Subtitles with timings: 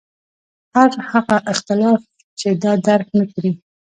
[0.75, 2.01] هر هغه اختلاف
[2.39, 3.51] چې دا درک نکړي.